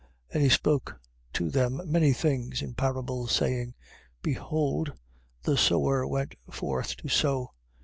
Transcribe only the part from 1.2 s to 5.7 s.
to them many things in parables, saying: Behold the